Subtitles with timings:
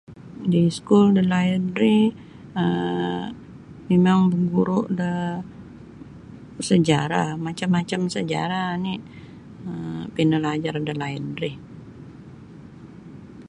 [0.49, 1.97] Da iskul dalaid ri
[2.63, 3.23] um
[3.87, 5.11] mimang baguru da
[6.69, 8.95] sejarah macam-macam sejarah oni
[9.69, 11.51] um pinalajar dalaid ri.